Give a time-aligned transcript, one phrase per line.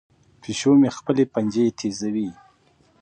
[0.41, 2.29] پیشو مې خپلې پنجې تیزوي.